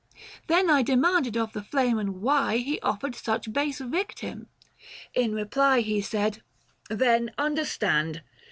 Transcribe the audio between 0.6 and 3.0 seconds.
I demanded of the Flamen, why He